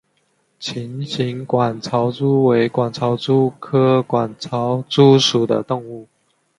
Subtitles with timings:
[0.59, 6.07] 琴形管巢蛛为管巢蛛科管巢蛛属的动物。